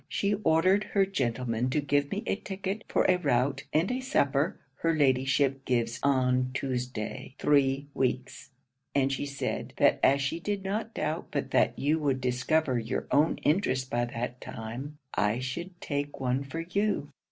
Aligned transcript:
She 0.09 0.33
ordered 0.43 0.85
her 0.95 1.05
gentleman 1.05 1.69
to 1.69 1.79
give 1.79 2.09
me 2.09 2.23
a 2.25 2.35
ticket 2.35 2.83
for 2.87 3.03
a 3.07 3.17
rout 3.17 3.65
and 3.71 3.91
a 3.91 3.99
supper 4.01 4.57
her 4.77 4.95
Ladyship 4.95 5.63
gives 5.63 5.99
on 6.01 6.49
Tuesday 6.55 7.35
three 7.37 7.85
weeks; 7.93 8.49
and 8.95 9.13
she 9.13 9.27
said, 9.27 9.73
that 9.77 9.99
as 10.01 10.19
she 10.19 10.39
did 10.39 10.63
not 10.63 10.95
doubt 10.95 11.27
but 11.29 11.51
that 11.51 11.77
you 11.77 11.99
would 11.99 12.19
discover 12.19 12.79
your 12.79 13.05
own 13.11 13.37
interest 13.43 13.91
by 13.91 14.05
that 14.05 14.41
time, 14.41 14.97
I 15.13 15.37
should 15.37 15.79
take 15.79 16.19
one 16.19 16.45
for 16.45 16.61
you. 16.61 17.09